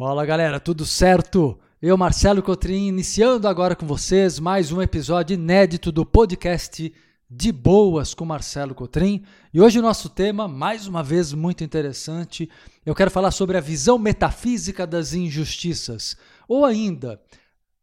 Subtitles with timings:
[0.00, 1.58] Fala galera, tudo certo?
[1.82, 6.90] Eu, Marcelo Cotrim, iniciando agora com vocês mais um episódio inédito do podcast
[7.30, 9.22] De Boas com Marcelo Cotrim.
[9.52, 12.48] E hoje o nosso tema, mais uma vez muito interessante,
[12.86, 16.16] eu quero falar sobre a visão metafísica das injustiças.
[16.48, 17.20] Ou ainda,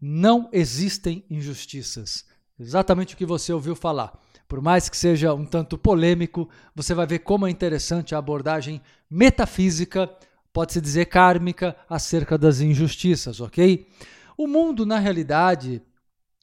[0.01, 2.25] não existem injustiças.
[2.59, 4.19] Exatamente o que você ouviu falar.
[4.47, 8.81] Por mais que seja um tanto polêmico, você vai ver como é interessante a abordagem
[9.07, 10.09] metafísica
[10.57, 13.87] pode-se dizer kármica, acerca das injustiças, ok?
[14.35, 15.83] O mundo, na realidade,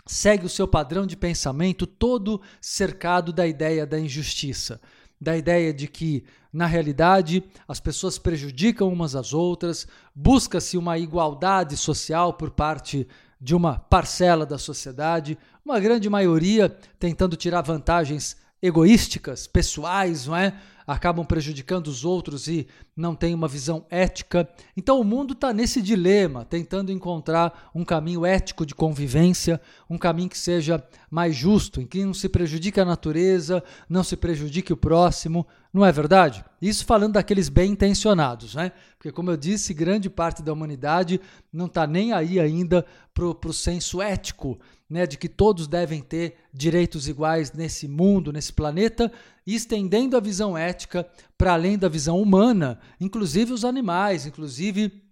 [0.06, 4.80] segue o seu padrão de pensamento todo cercado da ideia da injustiça,
[5.20, 9.84] da ideia de que, na realidade, as pessoas prejudicam umas às outras,
[10.14, 13.08] busca-se uma igualdade social por parte
[13.40, 16.68] de uma parcela da sociedade, uma grande maioria
[17.00, 20.54] tentando tirar vantagens egoísticas, pessoais, não é?
[20.86, 24.48] acabam prejudicando os outros e não têm uma visão ética.
[24.76, 30.28] Então o mundo está nesse dilema, tentando encontrar um caminho ético de convivência, um caminho
[30.28, 34.76] que seja mais justo, em que não se prejudique a natureza, não se prejudique o
[34.76, 35.46] próximo.
[35.72, 36.44] Não é verdade?
[36.60, 38.70] Isso falando daqueles bem intencionados, né?
[38.96, 41.20] Porque, como eu disse, grande parte da humanidade
[41.52, 46.36] não está nem aí ainda para o senso ético né, de que todos devem ter
[46.52, 49.10] direitos iguais nesse mundo, nesse planeta,
[49.46, 55.02] estendendo a visão ética para além da visão humana, inclusive os animais, inclusive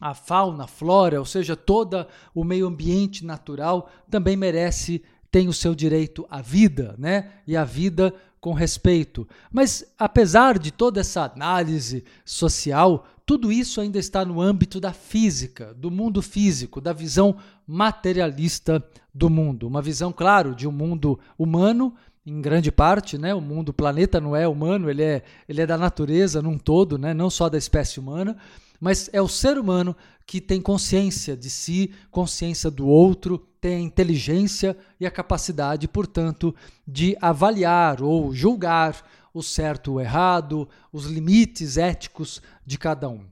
[0.00, 5.52] a fauna, a flora, ou seja, todo o meio ambiente natural também merece, tem o
[5.52, 7.30] seu direito à vida, né?
[7.46, 9.26] E a vida com respeito.
[9.50, 15.74] Mas apesar de toda essa análise social, tudo isso ainda está no âmbito da física,
[15.74, 19.66] do mundo físico, da visão materialista do mundo.
[19.66, 21.92] Uma visão, claro, de um mundo humano,
[22.24, 23.34] em grande parte, né?
[23.34, 26.96] O mundo, o planeta não é humano, ele é, ele é da natureza num todo,
[26.96, 27.12] né?
[27.12, 28.36] não só da espécie humana,
[28.80, 33.80] mas é o ser humano que tem consciência de si, consciência do outro, tem a
[33.80, 36.54] inteligência e a capacidade, portanto,
[36.86, 39.04] de avaliar ou julgar
[39.38, 43.26] o certo o errado, os limites éticos de cada um.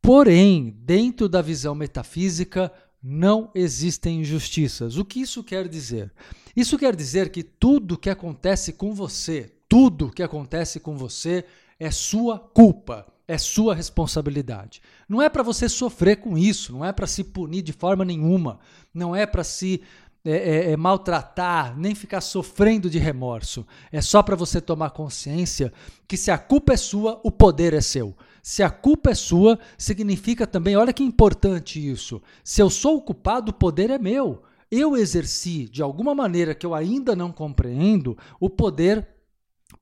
[0.00, 2.72] Porém, dentro da visão metafísica,
[3.02, 4.96] não existem injustiças.
[4.96, 6.10] O que isso quer dizer?
[6.56, 11.44] Isso quer dizer que tudo que acontece com você, tudo que acontece com você
[11.78, 14.80] é sua culpa, é sua responsabilidade.
[15.08, 18.60] Não é para você sofrer com isso, não é para se punir de forma nenhuma,
[18.92, 19.82] não é para se
[20.24, 23.66] é, é, é, maltratar, nem ficar sofrendo de remorso.
[23.92, 25.70] É só para você tomar consciência
[26.08, 28.16] que se a culpa é sua, o poder é seu.
[28.42, 32.22] Se a culpa é sua, significa também, olha que importante isso.
[32.42, 34.42] Se eu sou o culpado, o poder é meu.
[34.70, 39.06] Eu exerci, de alguma maneira que eu ainda não compreendo, o poder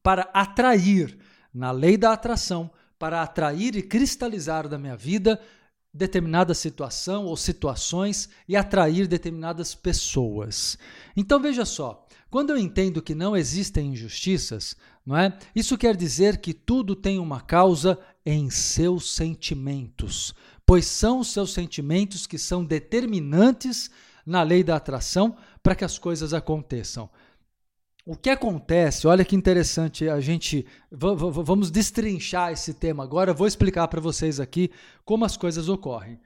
[0.02, 1.16] para atrair,
[1.54, 5.40] na lei da atração, para atrair e cristalizar da minha vida
[5.92, 10.78] determinada situação ou situações e atrair determinadas pessoas.
[11.16, 15.36] Então veja só, quando eu entendo que não existem injustiças, não é?
[15.54, 21.52] Isso quer dizer que tudo tem uma causa em seus sentimentos, pois são os seus
[21.52, 23.90] sentimentos que são determinantes
[24.24, 27.10] na lei da atração para que as coisas aconteçam.
[28.04, 33.46] O que acontece, olha que interessante, a gente vamos destrinchar esse tema agora, eu vou
[33.46, 34.72] explicar para vocês aqui
[35.04, 36.18] como as coisas ocorrem.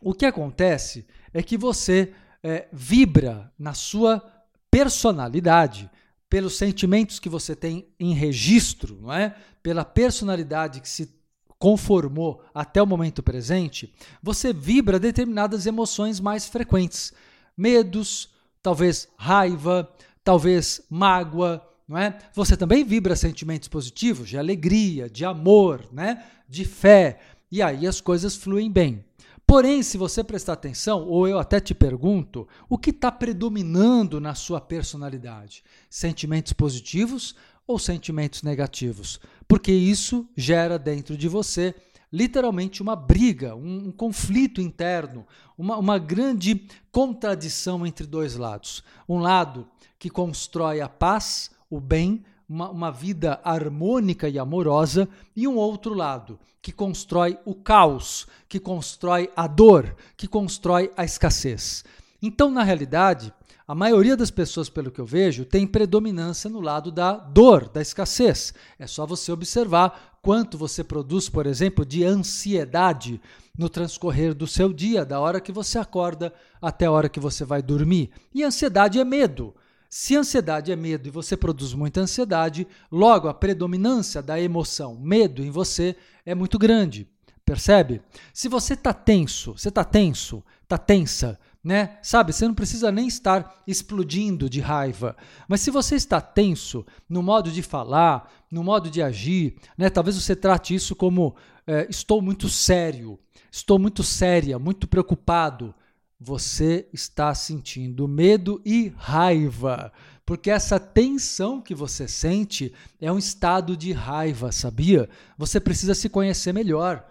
[0.00, 4.22] O que acontece é que você é, vibra na sua
[4.70, 5.90] personalidade,
[6.28, 9.34] pelos sentimentos que você tem em registro, não é?
[9.62, 11.12] Pela personalidade que se
[11.58, 13.92] conformou até o momento presente,
[14.22, 17.12] você vibra determinadas emoções mais frequentes,
[17.56, 18.28] medos,
[18.62, 19.90] talvez raiva,
[20.26, 22.18] talvez mágoa, não é?
[22.34, 26.24] Você também vibra sentimentos positivos, de alegria, de amor, né?
[26.48, 27.20] De fé.
[27.48, 29.04] E aí as coisas fluem bem.
[29.46, 34.34] Porém, se você prestar atenção, ou eu até te pergunto, o que está predominando na
[34.34, 35.62] sua personalidade?
[35.88, 39.20] Sentimentos positivos ou sentimentos negativos?
[39.46, 41.72] Porque isso gera dentro de você
[42.12, 45.26] literalmente uma briga, um, um conflito interno,
[45.56, 48.82] uma, uma grande contradição entre dois lados.
[49.08, 49.66] Um lado
[49.98, 55.94] que constrói a paz, o bem, uma, uma, vida harmônica e amorosa, e um outro
[55.94, 61.84] lado, que constrói o caos, que constrói a dor, que constrói a escassez.
[62.22, 63.32] Então, na realidade,
[63.68, 67.82] a maioria das pessoas, pelo que eu vejo, tem predominância no lado da dor, da
[67.82, 68.54] escassez.
[68.78, 73.20] É só você observar quanto você produz, por exemplo, de ansiedade
[73.58, 76.32] no transcorrer do seu dia, da hora que você acorda
[76.62, 78.10] até a hora que você vai dormir.
[78.32, 79.52] E ansiedade é medo.
[79.88, 85.42] Se ansiedade é medo e você produz muita ansiedade, logo a predominância da emoção medo
[85.42, 87.08] em você é muito grande.
[87.44, 88.02] Percebe?
[88.32, 91.98] Se você está tenso, você está tenso, está tensa, né?
[92.00, 95.16] Sabe, você não precisa nem estar explodindo de raiva,
[95.48, 99.90] mas se você está tenso no modo de falar, no modo de agir, né?
[99.90, 101.34] Talvez você trate isso como
[101.66, 103.18] é, estou muito sério,
[103.50, 105.74] estou muito séria, muito preocupado.
[106.20, 109.92] Você está sentindo medo e raiva,
[110.24, 115.08] porque essa tensão que você sente é um estado de raiva, sabia?
[115.36, 117.04] Você precisa se conhecer melhor.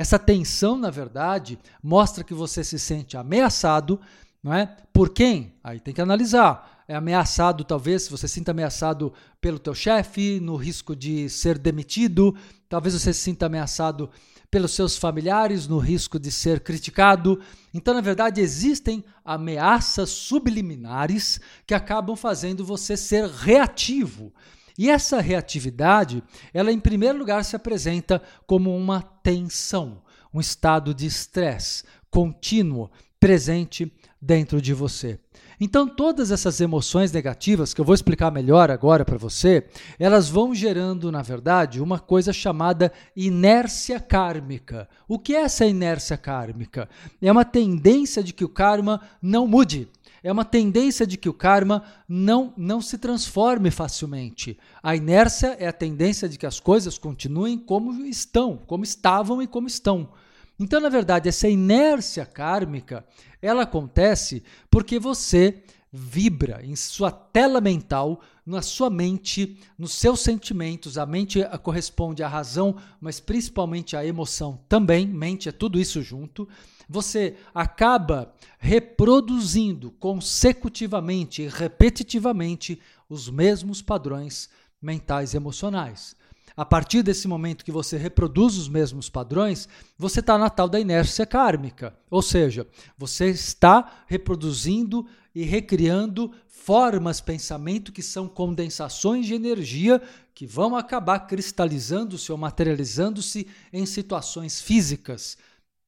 [0.00, 4.00] Essa tensão, na verdade, mostra que você se sente ameaçado,
[4.42, 4.74] não é?
[4.94, 5.52] Por quem?
[5.62, 6.82] Aí tem que analisar.
[6.88, 9.12] É ameaçado, talvez, se você se sinta ameaçado
[9.42, 12.34] pelo teu chefe, no risco de ser demitido,
[12.66, 14.08] talvez você se sinta ameaçado
[14.50, 17.38] pelos seus familiares, no risco de ser criticado.
[17.74, 24.32] Então, na verdade, existem ameaças subliminares que acabam fazendo você ser reativo.
[24.80, 26.22] E essa reatividade,
[26.54, 30.00] ela em primeiro lugar se apresenta como uma tensão,
[30.32, 32.90] um estado de estresse contínuo
[33.20, 35.20] presente dentro de você.
[35.60, 39.66] Então, todas essas emoções negativas, que eu vou explicar melhor agora para você,
[39.98, 44.88] elas vão gerando, na verdade, uma coisa chamada inércia kármica.
[45.06, 46.88] O que é essa inércia kármica?
[47.20, 49.90] É uma tendência de que o karma não mude
[50.22, 54.58] é uma tendência de que o karma não, não se transforme facilmente.
[54.82, 59.46] A inércia é a tendência de que as coisas continuem como estão, como estavam e
[59.46, 60.10] como estão.
[60.58, 63.04] Então, na verdade, essa inércia kármica,
[63.40, 70.96] ela acontece porque você vibra em sua tela mental, na sua mente, nos seus sentimentos.
[70.98, 75.06] A mente corresponde à razão, mas principalmente à emoção também.
[75.06, 76.48] Mente é tudo isso junto
[76.90, 84.50] você acaba reproduzindo consecutivamente e repetitivamente os mesmos padrões
[84.82, 86.16] mentais e emocionais.
[86.56, 90.80] A partir desse momento que você reproduz os mesmos padrões, você está na tal da
[90.80, 91.94] inércia kármica.
[92.10, 92.66] Ou seja,
[92.98, 100.02] você está reproduzindo e recriando formas, pensamento que são condensações de energia
[100.34, 105.38] que vão acabar cristalizando-se ou materializando-se em situações físicas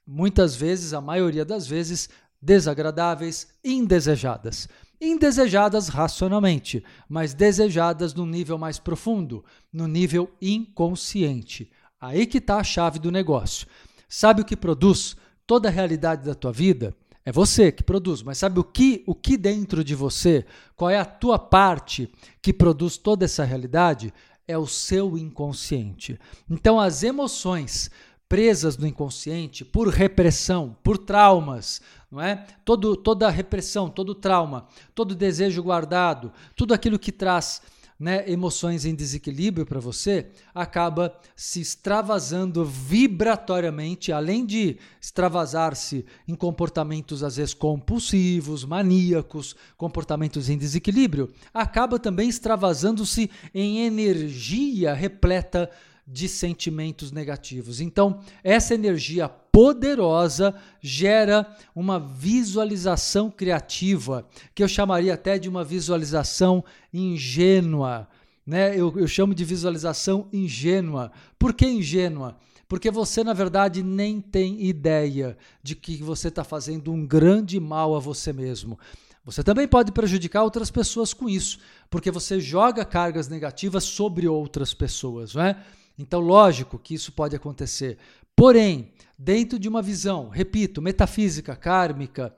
[0.07, 2.09] muitas vezes, a maioria das vezes,
[2.41, 4.69] desagradáveis, indesejadas.
[5.05, 11.69] Indesejadas racionalmente, mas desejadas no nível mais profundo, no nível inconsciente.
[12.01, 13.67] Aí que está a chave do negócio.
[14.09, 16.95] Sabe o que produz toda a realidade da tua vida?
[17.25, 20.47] É você que produz, mas sabe o que, o que dentro de você,
[20.77, 22.09] qual é a tua parte
[22.41, 24.15] que produz toda essa realidade?
[24.47, 26.17] É o seu inconsciente.
[26.49, 27.91] Então, as emoções
[28.33, 32.47] presas no inconsciente por repressão, por traumas, não é?
[32.65, 37.61] Todo, toda repressão, todo trauma, todo desejo guardado, tudo aquilo que traz
[38.01, 47.23] né, emoções em desequilíbrio para você, acaba se extravasando vibratoriamente, além de extravasar-se em comportamentos
[47.23, 55.71] às vezes compulsivos, maníacos, comportamentos em desequilíbrio, acaba também extravasando-se em energia repleta
[56.07, 57.81] de sentimentos negativos.
[57.81, 66.65] Então, essa energia poderosa gera uma visualização criativa, que eu chamaria até de uma visualização
[66.93, 68.09] ingênua.
[68.47, 68.79] Né?
[68.79, 71.13] Eu, eu chamo de visualização ingênua.
[71.39, 72.37] Por que ingênua?
[72.67, 77.95] Porque você, na verdade, nem tem ideia de que você está fazendo um grande mal
[77.95, 78.79] a você mesmo.
[79.25, 84.75] Você também pode prejudicar outras pessoas com isso, porque você joga cargas negativas sobre outras
[84.75, 85.63] pessoas, não é?
[85.99, 87.99] Então, lógico que isso pode acontecer.
[88.35, 92.35] Porém, dentro de uma visão, repito, metafísica, kármica,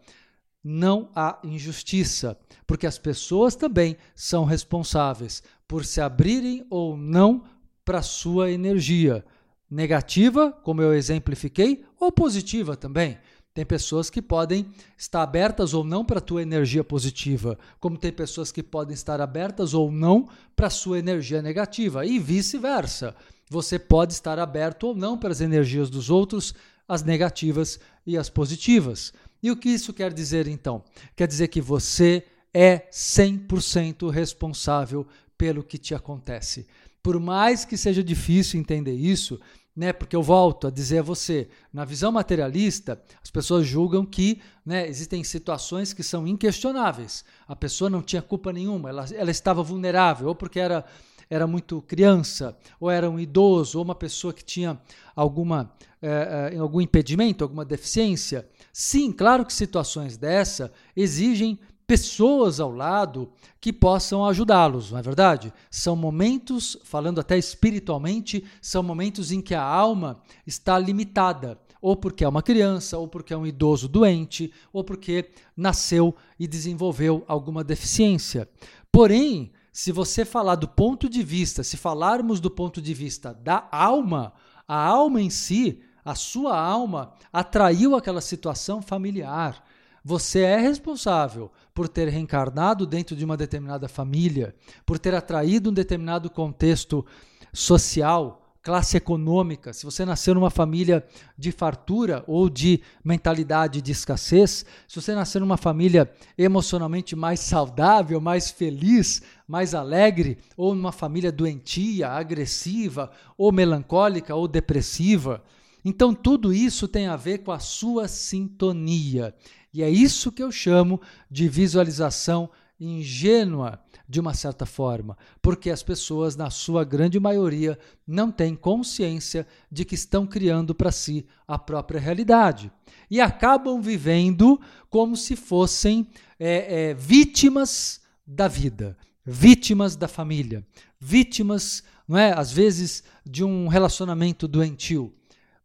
[0.63, 7.45] não há injustiça, porque as pessoas também são responsáveis por se abrirem ou não
[7.85, 9.25] para sua energia
[9.71, 13.19] negativa, como eu exemplifiquei, ou positiva também.
[13.55, 14.67] Tem pessoas que podem
[14.99, 19.21] estar abertas ou não para a tua energia positiva, como tem pessoas que podem estar
[19.21, 23.15] abertas ou não para a sua energia negativa, e vice-versa.
[23.49, 26.53] Você pode estar aberto ou não para as energias dos outros,
[26.89, 29.13] as negativas e as positivas.
[29.41, 30.83] E o que isso quer dizer então?
[31.15, 35.07] Quer dizer que você é 100% responsável
[35.39, 36.67] pelo que te acontece.
[37.01, 39.41] Por mais que seja difícil entender isso,
[39.76, 39.93] né?
[39.93, 44.88] Porque eu volto a dizer a você, na visão materialista, as pessoas julgam que né,
[44.88, 47.25] existem situações que são inquestionáveis.
[47.47, 50.85] A pessoa não tinha culpa nenhuma, ela, ela estava vulnerável, ou porque era
[51.28, 54.78] era muito criança, ou era um idoso, ou uma pessoa que tinha
[55.16, 58.47] alguma, é, algum impedimento, alguma deficiência.
[58.73, 65.53] Sim, claro que situações dessa exigem pessoas ao lado que possam ajudá-los, não é verdade?
[65.71, 71.59] São momentos, falando até espiritualmente, são momentos em que a alma está limitada.
[71.85, 76.47] ou porque é uma criança, ou porque é um idoso doente, ou porque nasceu e
[76.47, 78.49] desenvolveu alguma deficiência.
[78.91, 83.69] Porém, se você falar do ponto de vista, se falarmos do ponto de vista da
[83.71, 84.33] alma,
[84.67, 89.62] a alma em si, a sua alma atraiu aquela situação familiar.
[90.05, 95.73] Você é responsável por ter reencarnado dentro de uma determinada família, por ter atraído um
[95.73, 97.07] determinado contexto
[97.55, 99.73] social, classe econômica.
[99.73, 101.03] Se você nasceu numa família
[101.39, 108.21] de fartura ou de mentalidade de escassez, se você nasceu numa família emocionalmente mais saudável,
[108.21, 115.43] mais feliz, mais alegre, ou numa família doentia, agressiva, ou melancólica, ou depressiva,
[115.85, 119.35] então tudo isso tem a ver com a sua sintonia.
[119.75, 125.83] E é isso que eu chamo de visualização ingênua, de uma certa forma, porque as
[125.83, 131.59] pessoas, na sua grande maioria, não têm consciência de que estão criando para si a
[131.59, 132.71] própria realidade
[133.11, 136.07] e acabam vivendo como se fossem
[136.38, 140.64] é, é, vítimas da vida, vítimas da família,
[141.00, 145.12] vítimas, não é, às vezes, de um relacionamento doentio.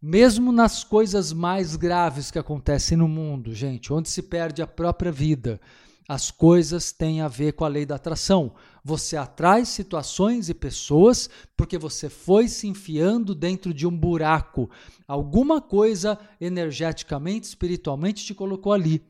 [0.02, 5.12] Mesmo nas coisas mais graves que acontecem no mundo, gente, onde se perde a própria
[5.12, 5.60] vida,
[6.08, 8.54] as coisas têm a ver com a lei da atração.
[8.82, 14.70] Você atrai situações e pessoas porque você foi se enfiando dentro de um buraco.
[15.06, 19.04] Alguma coisa energeticamente, espiritualmente te colocou ali.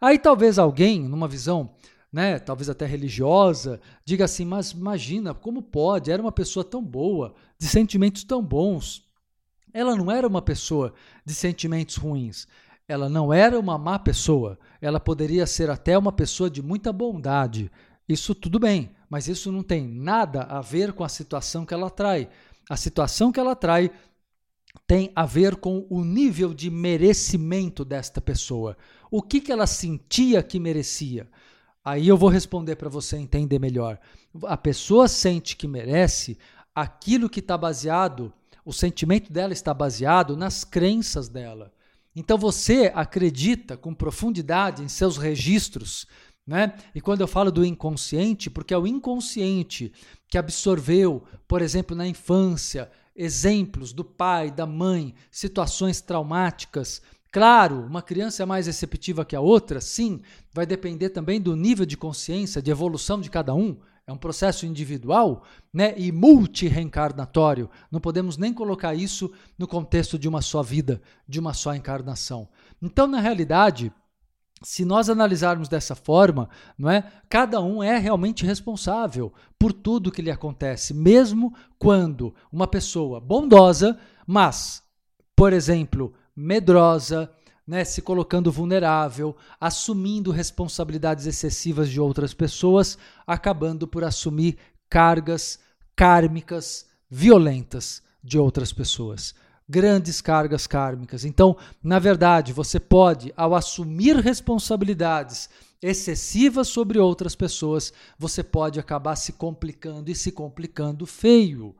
[0.00, 1.74] Aí talvez alguém, numa visão,
[2.12, 6.12] né, talvez até religiosa, diga assim: "Mas imagina, como pode?
[6.12, 9.05] Era uma pessoa tão boa, de sentimentos tão bons,
[9.76, 12.48] ela não era uma pessoa de sentimentos ruins.
[12.88, 14.58] Ela não era uma má pessoa.
[14.80, 17.70] Ela poderia ser até uma pessoa de muita bondade.
[18.08, 21.90] Isso tudo bem, mas isso não tem nada a ver com a situação que ela
[21.90, 22.26] trai.
[22.70, 23.90] A situação que ela trai
[24.86, 28.78] tem a ver com o nível de merecimento desta pessoa.
[29.10, 31.28] O que, que ela sentia que merecia?
[31.84, 34.00] Aí eu vou responder para você entender melhor.
[34.44, 36.38] A pessoa sente que merece
[36.74, 38.32] aquilo que está baseado
[38.66, 41.72] o sentimento dela está baseado nas crenças dela.
[42.16, 46.04] Então você acredita com profundidade em seus registros,
[46.44, 46.74] né?
[46.92, 49.92] E quando eu falo do inconsciente, porque é o inconsciente
[50.28, 57.00] que absorveu, por exemplo, na infância, exemplos do pai, da mãe, situações traumáticas.
[57.30, 60.20] Claro, uma criança é mais receptiva que a outra, sim,
[60.52, 64.64] vai depender também do nível de consciência, de evolução de cada um é um processo
[64.64, 65.42] individual
[65.74, 67.68] né, e multi-reencarnatório.
[67.90, 72.48] Não podemos nem colocar isso no contexto de uma só vida, de uma só encarnação.
[72.80, 73.92] Então, na realidade,
[74.62, 76.48] se nós analisarmos dessa forma,
[76.78, 77.02] não é?
[77.28, 83.98] Cada um é realmente responsável por tudo que lhe acontece, mesmo quando uma pessoa bondosa,
[84.24, 84.84] mas,
[85.34, 87.28] por exemplo, medrosa,
[87.66, 92.96] né, se colocando vulnerável, assumindo responsabilidades excessivas de outras pessoas,
[93.26, 94.56] acabando por assumir
[94.88, 95.58] cargas
[95.96, 99.34] kármicas violentas de outras pessoas.
[99.68, 101.24] Grandes cargas kármicas.
[101.24, 105.48] Então, na verdade, você pode, ao assumir responsabilidades
[105.82, 111.74] excessivas sobre outras pessoas, você pode acabar se complicando e se complicando feio.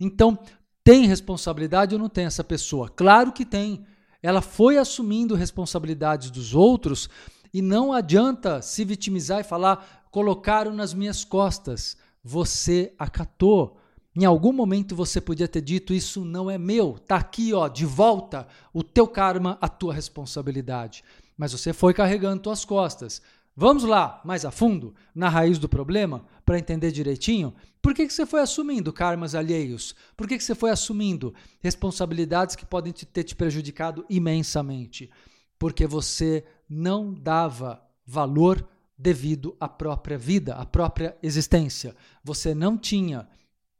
[0.00, 0.36] Então,
[0.82, 2.88] tem responsabilidade ou não tem essa pessoa?
[2.88, 3.86] Claro que tem.
[4.22, 7.08] Ela foi assumindo responsabilidades dos outros
[7.52, 11.96] e não adianta se vitimizar e falar: colocaram nas minhas costas.
[12.22, 13.78] Você acatou.
[14.16, 17.86] Em algum momento você podia ter dito: Isso não é meu, tá aqui, ó, de
[17.86, 21.04] volta o teu karma, a tua responsabilidade.
[21.36, 23.22] Mas você foi carregando tuas costas.
[23.60, 27.52] Vamos lá, mais a fundo, na raiz do problema, para entender direitinho?
[27.82, 29.96] Por que, que você foi assumindo karmas alheios?
[30.16, 35.10] Por que, que você foi assumindo responsabilidades que podem te, ter te prejudicado imensamente?
[35.58, 38.64] Porque você não dava valor
[38.96, 41.96] devido à própria vida, à própria existência.
[42.22, 43.28] Você não tinha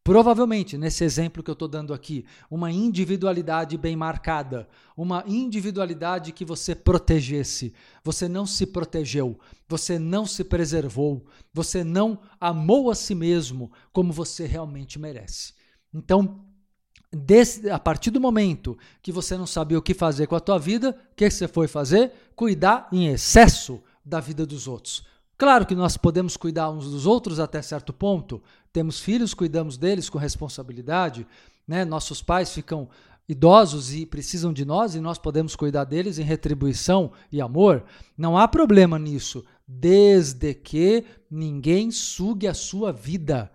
[0.08, 6.46] Provavelmente, nesse exemplo que eu estou dando aqui, uma individualidade bem marcada, uma individualidade que
[6.46, 7.74] você protegesse.
[8.02, 9.38] Você não se protegeu,
[9.68, 15.52] você não se preservou, você não amou a si mesmo como você realmente merece.
[15.92, 16.42] Então,
[17.70, 20.98] a partir do momento que você não sabia o que fazer com a tua vida,
[21.12, 22.12] o que você foi fazer?
[22.34, 25.06] Cuidar em excesso da vida dos outros.
[25.38, 28.42] Claro que nós podemos cuidar uns dos outros até certo ponto.
[28.72, 31.26] Temos filhos, cuidamos deles com responsabilidade.
[31.66, 31.84] Né?
[31.84, 32.88] Nossos pais ficam
[33.28, 37.84] idosos e precisam de nós e nós podemos cuidar deles em retribuição e amor.
[38.16, 43.50] Não há problema nisso, desde que ninguém sugue a sua vida.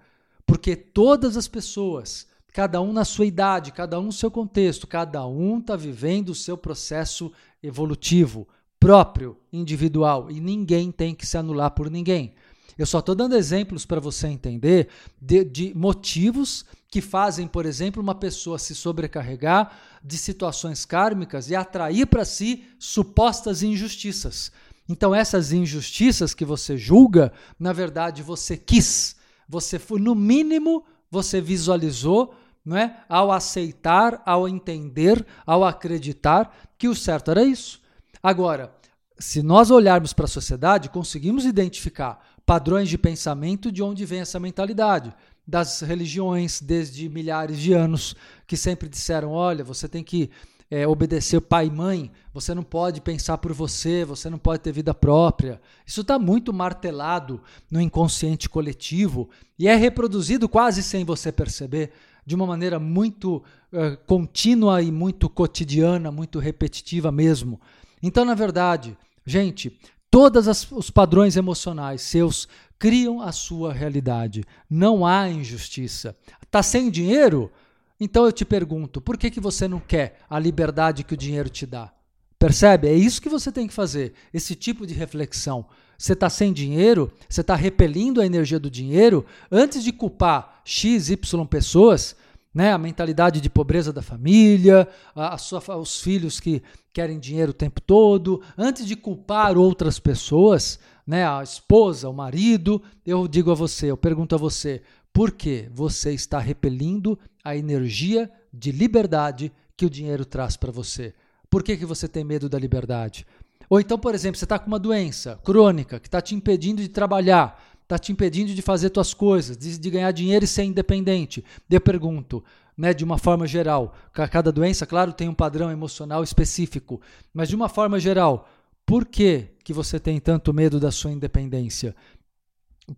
[0.46, 5.26] Porque todas as pessoas cada um na sua idade, cada um no seu contexto, cada
[5.26, 7.32] um está vivendo o seu processo
[7.64, 8.48] evolutivo
[8.80, 12.36] próprio, individual, e ninguém tem que se anular por ninguém.
[12.78, 14.90] Eu só estou dando exemplos para você entender
[15.22, 21.56] de, de, motivos que fazem, por exemplo, uma pessoa se sobrecarregar de situações kármicas e
[21.56, 24.52] atrair para si supostas injustiças.
[24.88, 29.16] Então, essas injustiças que você julga, na verdade, você quis.
[29.48, 33.04] Você foi, no mínimo, você visualizou, não é?
[33.08, 37.82] Ao aceitar, ao entender, ao acreditar que o certo era isso.
[38.22, 38.74] Agora,
[39.20, 44.40] se nós olharmos para a sociedade, conseguimos identificar padrões de pensamento de onde vem essa
[44.40, 45.14] mentalidade.
[45.46, 48.16] Das religiões, desde milhares de anos,
[48.48, 50.30] que sempre disseram: olha, você tem que
[50.74, 54.72] é, obedecer pai e mãe, você não pode pensar por você, você não pode ter
[54.72, 55.62] vida própria.
[55.86, 61.92] Isso está muito martelado no inconsciente coletivo e é reproduzido quase sem você perceber,
[62.26, 67.62] de uma maneira muito uh, contínua e muito cotidiana, muito repetitiva mesmo.
[68.02, 69.80] Então, na verdade, gente,
[70.14, 74.44] todos os padrões emocionais seus criam a sua realidade.
[74.70, 76.16] Não há injustiça.
[76.40, 77.52] Está sem dinheiro?
[78.00, 81.50] Então eu te pergunto, por que, que você não quer a liberdade que o dinheiro
[81.50, 81.92] te dá?
[82.38, 82.90] Percebe?
[82.90, 85.66] É isso que você tem que fazer, esse tipo de reflexão.
[85.98, 91.10] Você está sem dinheiro, você está repelindo a energia do dinheiro, antes de culpar X,
[91.10, 92.16] Y pessoas,
[92.54, 97.52] né, a mentalidade de pobreza da família, a, a sua, os filhos que querem dinheiro
[97.52, 103.52] o tempo todo, antes de culpar outras pessoas, né, a esposa, o marido, eu digo
[103.52, 104.82] a você, eu pergunto a você,
[105.12, 111.14] por que você está repelindo a energia de liberdade que o dinheiro traz para você?
[111.50, 113.26] Por que, que você tem medo da liberdade?
[113.70, 116.90] Ou então, por exemplo, você está com uma doença crônica que está te impedindo de
[116.90, 117.62] trabalhar,
[117.94, 121.46] está te impedindo de fazer suas coisas, de, de, ganhar dinheiro e ser independente.
[121.70, 122.44] Eu pergunto,
[122.76, 127.00] né, de uma forma geral, cada doença, claro, tem um padrão emocional específico,
[127.34, 128.50] mas de uma forma geral,
[128.86, 131.96] por que, que você tem tanto medo da sua independência?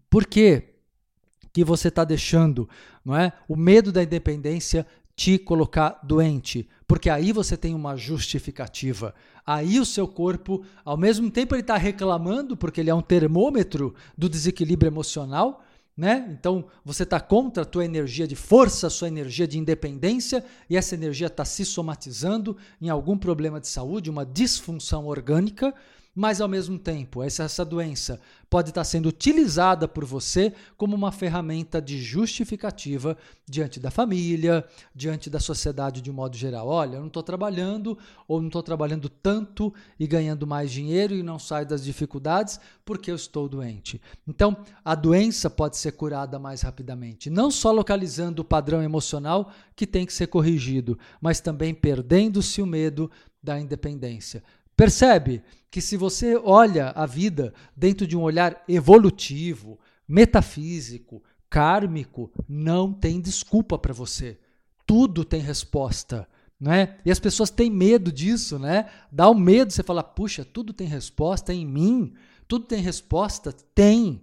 [0.09, 0.63] Por que,
[1.51, 2.67] que você está deixando
[3.03, 6.67] não é, o medo da independência te colocar doente?
[6.87, 9.13] Porque aí você tem uma justificativa.
[9.45, 13.95] Aí o seu corpo, ao mesmo tempo, ele está reclamando, porque ele é um termômetro
[14.17, 15.63] do desequilíbrio emocional,
[15.97, 16.27] né?
[16.31, 20.75] Então você está contra a tua energia de força, a sua energia de independência, e
[20.75, 25.73] essa energia está se somatizando em algum problema de saúde, uma disfunção orgânica,
[26.15, 31.11] mas ao mesmo tempo, essa, essa doença pode estar sendo utilizada por você como uma
[31.11, 36.69] ferramenta de justificativa diante da família, diante da sociedade de um modo geral.
[36.69, 37.97] Olha, eu não estou trabalhando
[38.29, 43.11] ou não estou trabalhando tanto e ganhando mais dinheiro e não saio das dificuldades porque
[43.11, 44.01] eu estou doente.
[44.25, 49.85] Então, a doença pode ser curada mais rapidamente, não só localizando o padrão emocional que
[49.85, 53.11] tem que ser corrigido, mas também perdendo-se o medo
[53.43, 54.41] da independência.
[54.75, 62.93] Percebe que se você olha a vida dentro de um olhar evolutivo, metafísico, kármico, não
[62.93, 64.37] tem desculpa para você.
[64.85, 66.27] Tudo tem resposta.
[66.59, 66.95] Né?
[67.03, 68.89] E as pessoas têm medo disso, né?
[69.11, 72.13] Dá o um medo, você fala, puxa, tudo tem resposta em mim,
[72.47, 73.51] tudo tem resposta?
[73.73, 74.21] Tem.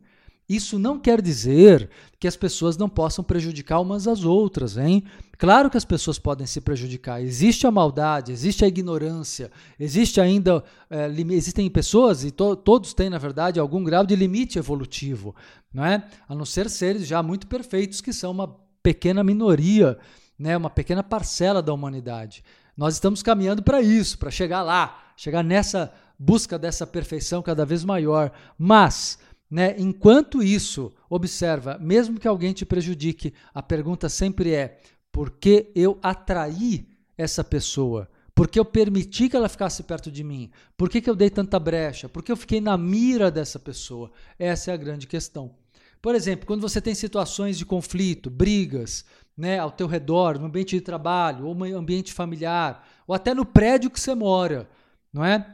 [0.49, 1.89] Isso não quer dizer
[2.19, 5.05] que as pessoas não possam prejudicar umas às outras, hein?
[5.43, 7.21] Claro que as pessoas podem se prejudicar.
[7.21, 13.11] Existe a maldade, existe a ignorância, existe ainda é, existem pessoas e to, todos têm
[13.11, 15.35] na verdade algum grau de limite evolutivo,
[15.75, 16.07] não é?
[16.29, 19.99] A não ser seres já muito perfeitos que são uma pequena minoria,
[20.39, 20.57] né?
[20.57, 22.45] Uma pequena parcela da humanidade.
[22.77, 27.85] Nós estamos caminhando para isso, para chegar lá, chegar nessa busca dessa perfeição cada vez
[27.85, 29.19] maior, mas
[29.53, 29.75] né?
[29.77, 34.81] Enquanto isso, observa, mesmo que alguém te prejudique, a pergunta sempre é:
[35.13, 38.09] por que eu atraí essa pessoa?
[38.35, 40.51] Por que eu permiti que ela ficasse perto de mim?
[40.77, 42.09] Por que, que eu dei tanta brecha?
[42.09, 44.11] Por que eu fiquei na mira dessa pessoa?
[44.39, 45.55] Essa é a grande questão.
[46.01, 49.05] Por exemplo, quando você tem situações de conflito, brigas,
[49.37, 53.45] né, ao teu redor, no ambiente de trabalho, ou no ambiente familiar, ou até no
[53.45, 54.69] prédio que você mora,
[55.13, 55.47] não é?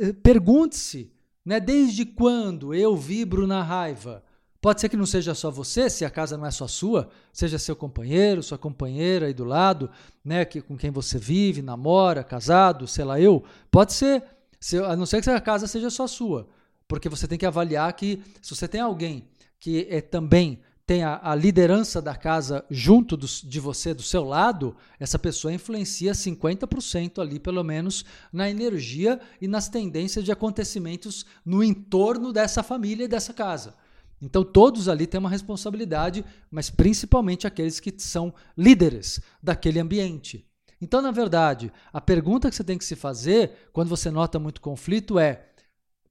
[0.00, 1.10] Eh, pergunte-se
[1.44, 1.58] né?
[1.58, 4.22] Desde quando eu vibro na raiva?
[4.60, 7.58] Pode ser que não seja só você, se a casa não é só sua, seja
[7.58, 9.90] seu companheiro, sua companheira aí do lado,
[10.22, 13.42] né, que, com quem você vive, namora, casado, sei lá eu.
[13.70, 14.22] Pode ser,
[14.60, 16.46] se, a não ser que a casa seja só sua.
[16.86, 21.20] Porque você tem que avaliar que se você tem alguém que é também tem a,
[21.22, 27.22] a liderança da casa junto do, de você, do seu lado, essa pessoa influencia 50%
[27.22, 33.08] ali, pelo menos, na energia e nas tendências de acontecimentos no entorno dessa família e
[33.08, 33.76] dessa casa.
[34.20, 40.46] Então todos ali têm uma responsabilidade, mas principalmente aqueles que são líderes daquele ambiente.
[40.80, 44.60] Então, na verdade, a pergunta que você tem que se fazer quando você nota muito
[44.60, 45.46] conflito é: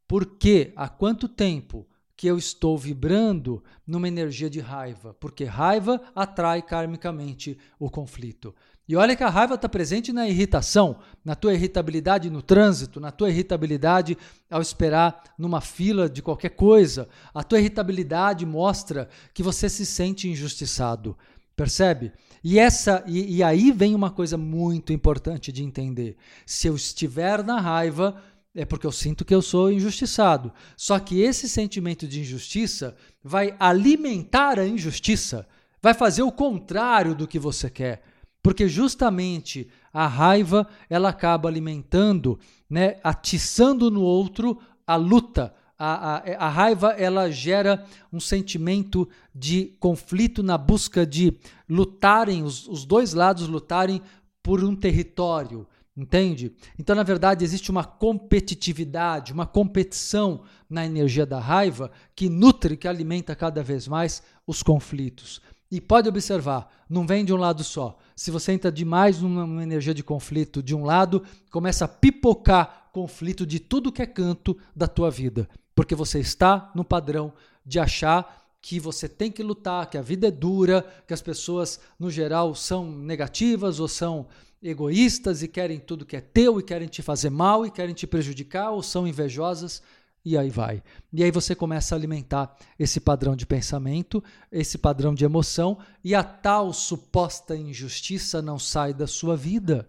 [0.07, 5.13] por que, há quanto tempo que eu estou vibrando numa energia de raiva?
[5.13, 8.53] Porque raiva atrai karmicamente o conflito.
[8.89, 13.11] E olha que a raiva está presente na irritação, na tua irritabilidade no trânsito, na
[13.11, 14.17] tua irritabilidade
[14.49, 17.07] ao esperar numa fila de qualquer coisa.
[17.31, 21.15] A tua irritabilidade mostra que você se sente injustiçado.
[21.55, 22.11] Percebe?
[22.43, 26.17] E, essa, e, e aí vem uma coisa muito importante de entender.
[26.43, 28.19] Se eu estiver na raiva,
[28.55, 30.51] é porque eu sinto que eu sou injustiçado.
[30.75, 35.47] Só que esse sentimento de injustiça vai alimentar a injustiça,
[35.79, 38.08] vai fazer o contrário do que você quer.
[38.41, 45.53] Porque justamente a raiva ela acaba alimentando, né, atiçando no outro a luta.
[45.77, 51.37] A, a, a raiva ela gera um sentimento de conflito na busca de
[51.69, 54.01] lutarem, os, os dois lados lutarem
[54.43, 56.51] por um território, entende?
[56.77, 62.87] Então, na verdade, existe uma competitividade, uma competição na energia da raiva que nutre, que
[62.87, 65.41] alimenta cada vez mais os conflitos.
[65.71, 67.97] E pode observar, não vem de um lado só.
[68.15, 73.45] Se você entra demais numa, energia de conflito de um lado, começa a pipocar conflito
[73.45, 75.47] de tudo que é canto da tua vida.
[75.75, 77.31] Porque você está no padrão
[77.63, 81.79] de achar que você tem que lutar, que a vida é dura, que as pessoas,
[81.99, 84.27] no geral, são negativas ou são
[84.61, 88.05] egoístas e querem tudo que é teu e querem te fazer mal e querem te
[88.05, 89.81] prejudicar ou são invejosas
[90.23, 90.83] e aí vai.
[91.11, 96.13] E aí você começa a alimentar esse padrão de pensamento, esse padrão de emoção, e
[96.13, 99.87] a tal suposta injustiça não sai da sua vida.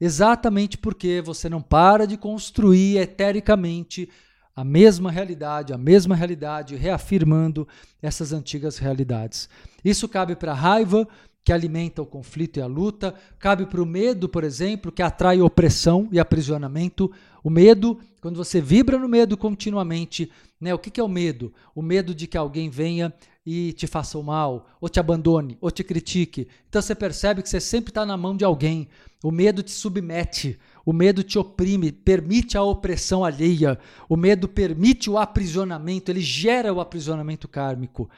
[0.00, 4.08] Exatamente porque você não para de construir etericamente
[4.54, 7.66] a mesma realidade, a mesma realidade, reafirmando
[8.02, 9.48] essas antigas realidades.
[9.84, 11.08] Isso cabe para raiva,
[11.44, 15.40] que alimenta o conflito e a luta, cabe para o medo, por exemplo, que atrai
[15.40, 17.10] opressão e aprisionamento.
[17.42, 20.72] O medo, quando você vibra no medo continuamente, né?
[20.72, 21.52] O que, que é o medo?
[21.74, 23.12] O medo de que alguém venha
[23.44, 26.46] e te faça o mal, ou te abandone, ou te critique.
[26.68, 28.86] Então você percebe que você sempre está na mão de alguém.
[29.24, 33.76] O medo te submete, o medo te oprime, permite a opressão alheia.
[34.08, 38.08] O medo permite o aprisionamento, ele gera o aprisionamento kármico.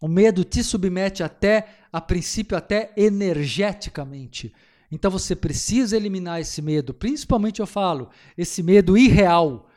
[0.00, 4.52] O medo te submete até, a princípio, até energeticamente.
[4.90, 9.68] Então você precisa eliminar esse medo, principalmente eu falo, esse medo irreal,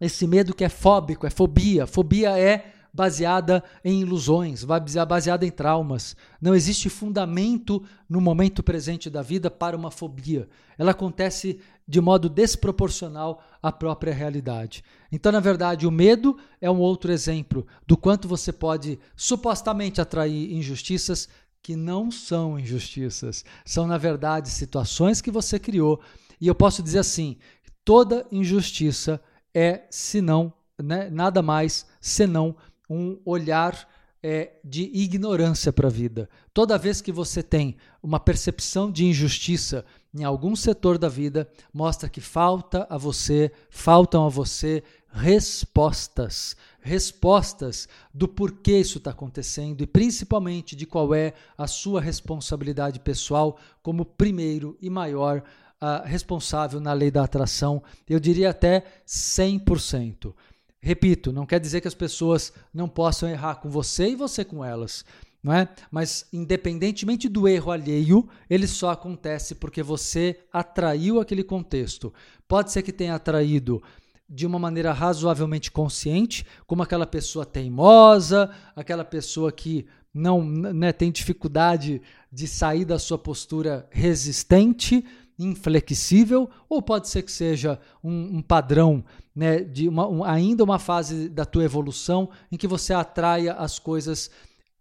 [0.00, 1.86] esse medo que é fóbico, é fobia.
[1.86, 6.16] Fobia é baseada em ilusões, baseada em traumas.
[6.40, 10.48] Não existe fundamento no momento presente da vida para uma fobia.
[10.78, 14.82] Ela acontece de modo desproporcional à própria realidade.
[15.12, 20.54] Então, na verdade, o medo é um outro exemplo do quanto você pode supostamente atrair
[20.54, 21.28] injustiças
[21.62, 23.44] que não são injustiças.
[23.64, 26.00] São, na verdade, situações que você criou.
[26.40, 27.36] E eu posso dizer assim:
[27.84, 29.20] toda injustiça
[29.54, 32.56] é, senão, né, nada mais senão
[32.88, 33.88] um olhar
[34.22, 36.28] é, de ignorância para a vida.
[36.52, 42.08] Toda vez que você tem uma percepção de injustiça em algum setor da vida, mostra
[42.08, 46.56] que falta a você, faltam a você respostas.
[46.80, 53.58] Respostas do porquê isso está acontecendo e principalmente de qual é a sua responsabilidade pessoal
[53.82, 55.42] como primeiro e maior
[55.80, 57.82] uh, responsável na lei da atração.
[58.08, 60.34] Eu diria até 100%.
[60.80, 64.64] Repito, não quer dizer que as pessoas não possam errar com você e você com
[64.64, 65.04] elas.
[65.42, 65.68] Não é?
[65.90, 72.12] Mas, independentemente do erro alheio, ele só acontece porque você atraiu aquele contexto.
[72.48, 73.82] Pode ser que tenha atraído
[74.28, 81.12] de uma maneira razoavelmente consciente, como aquela pessoa teimosa, aquela pessoa que não né, tem
[81.12, 85.04] dificuldade de sair da sua postura resistente,
[85.38, 90.78] inflexível, ou pode ser que seja um, um padrão né, de uma, um, ainda uma
[90.78, 94.30] fase da tua evolução em que você atraia as coisas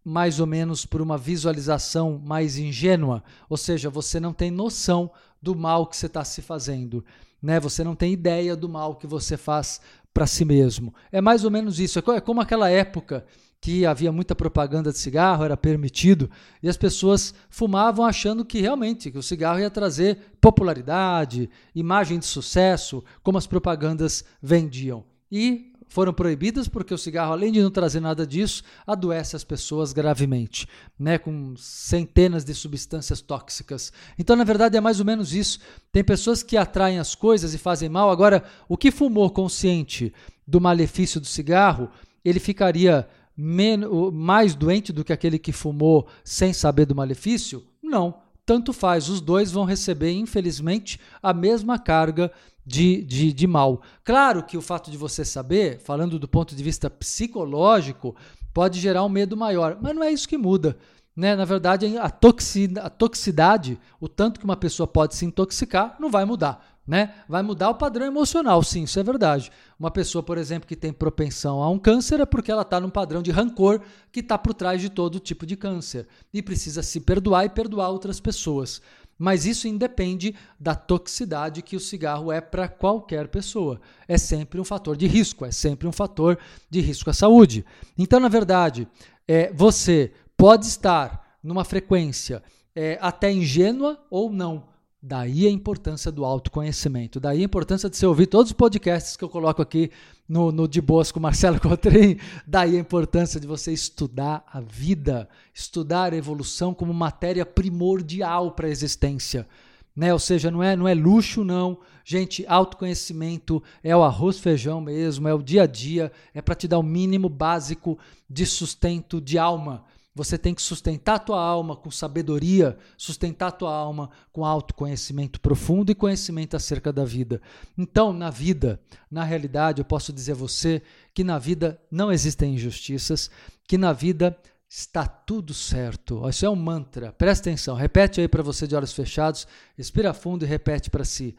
[0.03, 5.09] mais ou menos por uma visualização mais ingênua, ou seja, você não tem noção
[5.41, 7.03] do mal que você está se fazendo,
[7.41, 7.59] né?
[7.59, 9.81] Você não tem ideia do mal que você faz
[10.13, 10.93] para si mesmo.
[11.11, 11.99] É mais ou menos isso.
[11.99, 13.25] É como aquela época
[13.65, 16.29] que havia muita propaganda de cigarro, era permitido,
[16.61, 22.27] e as pessoas fumavam achando que realmente que o cigarro ia trazer popularidade, imagem de
[22.27, 25.03] sucesso, como as propagandas vendiam.
[25.31, 29.91] E foram proibidas porque o cigarro, além de não trazer nada disso, adoece as pessoas
[29.93, 30.67] gravemente,
[30.99, 33.91] né, com centenas de substâncias tóxicas.
[34.19, 35.57] Então, na verdade, é mais ou menos isso.
[35.91, 38.11] Tem pessoas que atraem as coisas e fazem mal.
[38.11, 40.13] Agora, o que fumou consciente
[40.45, 41.89] do malefício do cigarro
[42.25, 47.63] ele ficaria mais doente do que aquele que fumou sem saber do malefício?
[47.81, 49.09] Não, tanto faz.
[49.09, 52.31] Os dois vão receber, infelizmente, a mesma carga
[52.65, 53.81] de, de, de mal.
[54.03, 58.15] Claro que o fato de você saber, falando do ponto de vista psicológico,
[58.53, 60.77] pode gerar um medo maior, mas não é isso que muda.
[61.15, 61.35] Né?
[61.35, 66.09] Na verdade, a, toxi, a toxicidade, o tanto que uma pessoa pode se intoxicar, não
[66.09, 66.74] vai mudar.
[66.87, 67.15] Né?
[67.27, 69.51] Vai mudar o padrão emocional, sim, isso é verdade.
[69.79, 72.91] Uma pessoa, por exemplo, que tem propensão a um câncer é porque ela está num
[72.91, 76.99] padrão de rancor que está por trás de todo tipo de câncer e precisa se
[76.99, 78.83] perdoar e perdoar outras pessoas.
[79.17, 83.81] Mas isso independe da toxicidade que o cigarro é para qualquer pessoa.
[84.07, 86.37] É sempre um fator de risco, é sempre um fator
[86.69, 87.65] de risco à saúde.
[87.97, 88.87] Então, na verdade,
[89.27, 92.43] é, você pode estar numa frequência
[92.75, 94.74] é, até ingênua ou não
[95.07, 99.23] Daí a importância do autoconhecimento, daí a importância de você ouvir todos os podcasts que
[99.23, 99.91] eu coloco aqui
[100.27, 105.29] no, no De Boas com Marcelo Cotrim, daí a importância de você estudar a vida,
[105.53, 109.47] estudar a evolução como matéria primordial para a existência.
[109.95, 110.11] Né?
[110.11, 111.77] Ou seja, não é, não é luxo, não.
[112.03, 116.67] Gente, autoconhecimento é o arroz feijão mesmo, é o dia a dia, é para te
[116.67, 117.95] dar o mínimo básico
[118.27, 119.85] de sustento de alma.
[120.15, 125.41] Você tem que sustentar a tua alma com sabedoria, sustentar a tua alma com autoconhecimento
[125.41, 127.41] profundo e conhecimento acerca da vida.
[127.77, 128.79] Então, na vida,
[129.11, 130.81] na realidade, eu posso dizer a você
[131.13, 133.29] que na vida não existem injustiças,
[133.67, 134.37] que na vida
[134.69, 136.27] está tudo certo.
[136.29, 137.11] Isso é um mantra.
[137.11, 139.45] Presta atenção, repete aí para você de olhos fechados,
[139.77, 141.35] respira fundo e repete para si: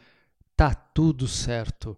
[0.55, 1.97] tá tudo certo.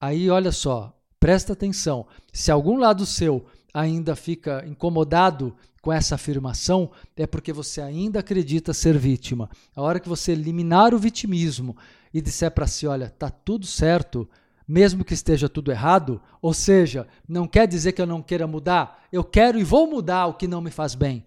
[0.00, 2.06] Aí, olha só, presta atenção.
[2.32, 8.72] Se algum lado seu ainda fica incomodado com essa afirmação, é porque você ainda acredita
[8.72, 9.50] ser vítima.
[9.76, 11.76] A hora que você eliminar o vitimismo
[12.12, 14.26] e disser para si, olha, tá tudo certo,
[14.66, 19.04] mesmo que esteja tudo errado, ou seja, não quer dizer que eu não queira mudar,
[19.12, 21.22] eu quero e vou mudar o que não me faz bem.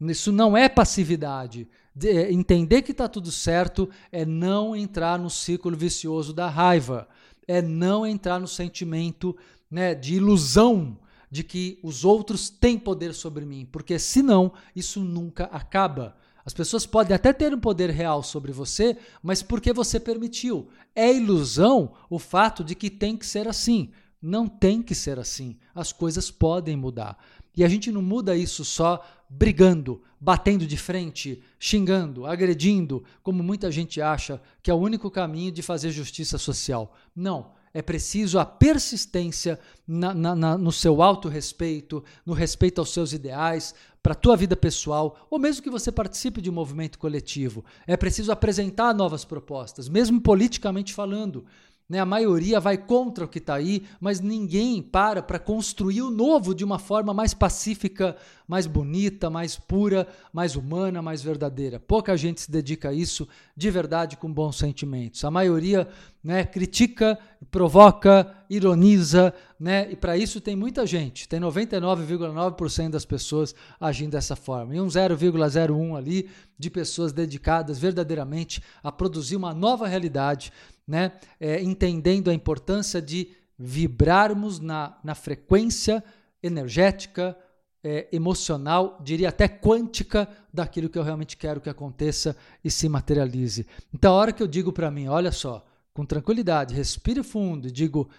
[0.00, 1.68] Isso não é passividade.
[1.94, 7.06] De, é, entender que está tudo certo é não entrar no ciclo vicioso da raiva,
[7.46, 9.36] é não entrar no sentimento
[9.70, 10.98] né, de ilusão
[11.30, 16.16] de que os outros têm poder sobre mim, porque senão isso nunca acaba.
[16.44, 20.68] As pessoas podem até ter um poder real sobre você, mas porque você permitiu.
[20.94, 23.90] É ilusão o fato de que tem que ser assim.
[24.20, 25.56] Não tem que ser assim.
[25.74, 27.16] As coisas podem mudar.
[27.56, 33.70] E a gente não muda isso só brigando, batendo de frente, xingando, agredindo, como muita
[33.70, 36.96] gente acha que é o único caminho de fazer justiça social.
[37.14, 37.52] Não.
[37.72, 43.74] É preciso a persistência na, na, na, no seu autorrespeito, no respeito aos seus ideais,
[44.02, 47.64] para a tua vida pessoal, ou mesmo que você participe de um movimento coletivo.
[47.86, 51.44] É preciso apresentar novas propostas, mesmo politicamente falando.
[51.90, 51.98] Né?
[51.98, 56.54] A maioria vai contra o que está aí, mas ninguém para para construir o novo
[56.54, 61.80] de uma forma mais pacífica, mais bonita, mais pura, mais humana, mais verdadeira.
[61.80, 63.26] Pouca gente se dedica a isso
[63.56, 65.24] de verdade com bons sentimentos.
[65.24, 65.88] A maioria
[66.22, 67.18] né, critica,
[67.50, 69.90] provoca, ironiza, né?
[69.90, 71.28] e para isso tem muita gente.
[71.28, 74.76] Tem 99,9% das pessoas agindo dessa forma.
[74.76, 80.52] E um 0,01 ali de pessoas dedicadas verdadeiramente a produzir uma nova realidade
[80.90, 81.12] né?
[81.38, 86.02] É, entendendo a importância de vibrarmos na, na frequência
[86.42, 87.36] energética,
[87.82, 93.66] é, emocional, diria até quântica daquilo que eu realmente quero que aconteça e se materialize.
[93.94, 97.70] Então, a hora que eu digo para mim, olha só, com tranquilidade, respire fundo e
[97.70, 98.10] digo: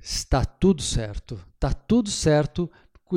[0.00, 2.68] está tudo certo, está tudo certo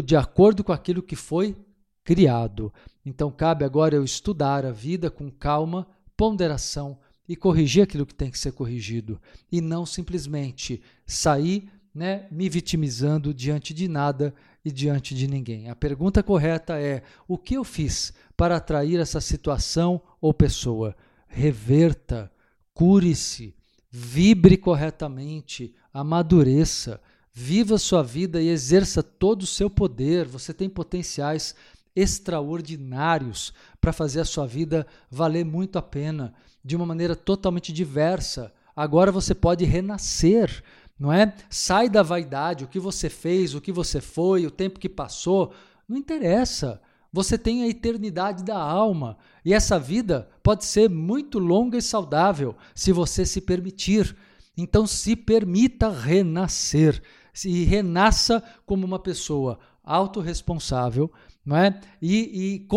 [0.03, 1.55] de acordo com aquilo que foi
[2.03, 2.71] criado.
[3.03, 8.31] Então, cabe agora eu estudar a vida com calma, ponderação e corrigir aquilo que tem
[8.31, 9.19] que ser corrigido
[9.51, 15.69] e não simplesmente sair né, me vitimizando diante de nada e diante de ninguém.
[15.69, 20.95] A pergunta correta é: o que eu fiz para atrair essa situação ou pessoa?
[21.27, 22.31] Reverta,
[22.73, 23.55] cure-se,
[23.89, 27.01] vibre corretamente, amadureça,
[27.33, 30.27] viva sua vida e exerça todo o seu poder.
[30.27, 31.55] Você tem potenciais
[31.97, 36.33] extraordinários para fazer a sua vida valer muito a pena
[36.63, 38.53] de uma maneira totalmente diversa.
[38.75, 40.63] Agora você pode renascer,
[40.99, 41.33] não é?
[41.49, 45.51] Sai da vaidade, o que você fez, o que você foi, o tempo que passou,
[45.89, 46.79] não interessa.
[47.11, 52.55] Você tem a eternidade da alma e essa vida pode ser muito longa e saudável
[52.75, 54.15] se você se permitir.
[54.55, 57.01] Então se permita renascer
[57.43, 61.09] e renasça como uma pessoa autorresponsável,
[61.47, 61.79] não é?
[62.01, 62.67] E, e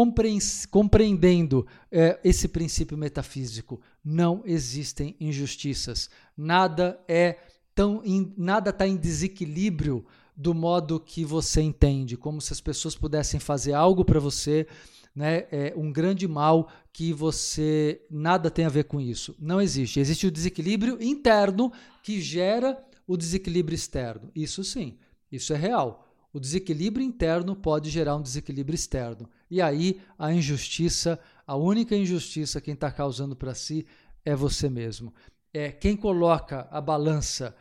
[0.71, 6.09] compreendendo é, esse princípio metafísico, não existem injustiças.
[6.37, 7.39] Nada é
[7.75, 10.07] tão, in, nada está em desequilíbrio
[10.37, 14.69] do modo que você entende, como se as pessoas pudessem fazer algo para você,
[15.13, 19.35] né, é um grande mal que você nada tem a ver com isso.
[19.37, 19.99] Não existe.
[19.99, 21.73] Existe o desequilíbrio interno
[22.05, 24.31] que gera o desequilíbrio externo.
[24.33, 24.97] Isso sim,
[25.33, 26.07] isso é real.
[26.33, 29.29] O desequilíbrio interno pode gerar um desequilíbrio externo.
[29.51, 33.85] E aí a injustiça, a única injustiça quem está causando para si
[34.25, 35.13] é você mesmo.
[35.53, 37.55] É quem coloca a balança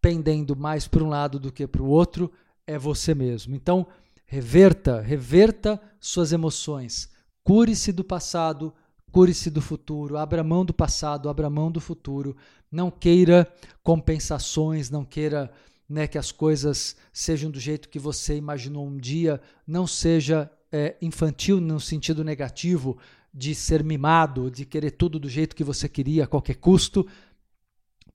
[0.00, 2.32] pendendo mais para um lado do que para o outro
[2.66, 3.54] é você mesmo.
[3.54, 3.86] Então
[4.24, 7.10] reverta, reverta suas emoções.
[7.42, 8.72] Cure-se do passado,
[9.12, 10.16] cure-se do futuro.
[10.16, 12.34] Abra mão do passado, abra mão do futuro.
[12.72, 13.46] Não queira
[13.82, 15.52] compensações, não queira
[15.88, 20.96] né, que as coisas sejam do jeito que você imaginou um dia, não seja é,
[21.00, 22.98] infantil no sentido negativo
[23.32, 27.06] de ser mimado, de querer tudo do jeito que você queria a qualquer custo,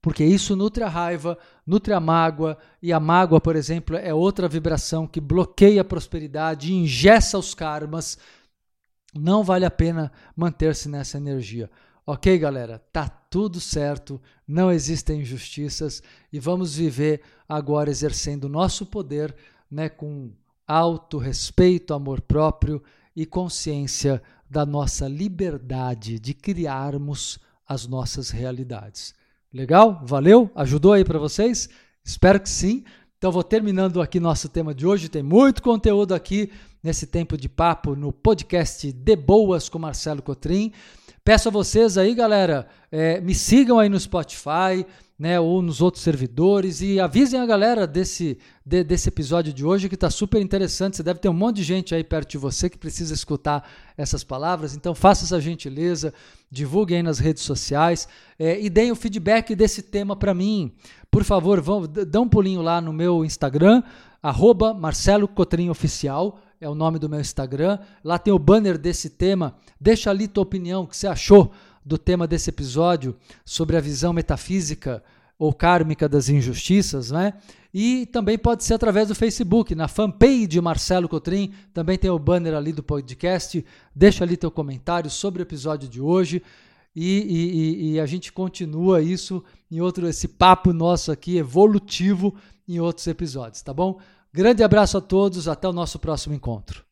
[0.02, 4.48] porque isso nutre a raiva, nutre a mágoa, e a mágoa, por exemplo, é outra
[4.48, 8.18] vibração que bloqueia a prosperidade, ingessa os karmas.
[9.14, 11.70] Não vale a pena manter-se nessa energia.
[12.12, 12.80] Ok, galera?
[12.92, 16.02] Tá tudo certo, não existem injustiças
[16.34, 19.36] e vamos viver agora exercendo o nosso poder
[19.70, 20.32] né, com
[20.68, 22.82] alto respeito, amor próprio
[23.16, 29.14] e consciência da nossa liberdade de criarmos as nossas realidades.
[29.54, 30.02] Legal?
[30.04, 30.50] Valeu?
[30.56, 31.70] Ajudou aí para vocês?
[32.04, 32.84] Espero que sim.
[33.20, 35.10] Então vou terminando aqui nosso tema de hoje.
[35.10, 40.74] Tem muito conteúdo aqui nesse tempo de papo no podcast De Boas com Marcelo Cotrim.
[41.24, 44.86] Peço a vocês aí, galera, é, me sigam aí no Spotify,
[45.20, 49.90] né, ou nos outros servidores e avisem a galera desse, de, desse episódio de hoje
[49.90, 50.96] que está super interessante.
[50.96, 54.24] Você deve ter um monte de gente aí perto de você que precisa escutar essas
[54.24, 54.74] palavras.
[54.74, 56.14] Então faça essa gentileza,
[56.50, 58.08] divulguem aí nas redes sociais
[58.40, 60.72] é, e deem o feedback desse tema para mim.
[61.12, 63.84] Por favor, vão, dão um pulinho lá no meu Instagram,
[64.24, 67.80] arroba Marcelo Cotrim Oficial, é o nome do meu Instagram.
[68.04, 69.56] Lá tem o banner desse tema.
[69.80, 71.52] Deixa ali tua opinião, o que você achou
[71.86, 75.04] do tema desse episódio sobre a visão metafísica
[75.38, 77.34] ou kármica das injustiças, né?
[77.74, 82.56] E também pode ser através do Facebook, na fanpage Marcelo Cotrim, também tem o banner
[82.56, 83.64] ali do podcast.
[83.96, 86.42] Deixa ali teu comentário sobre o episódio de hoje
[86.96, 92.36] e, e, e a gente continua isso em outro esse papo nosso aqui evolutivo
[92.68, 94.00] em outros episódios, tá bom?
[94.32, 96.89] Grande abraço a todos, até o nosso próximo encontro.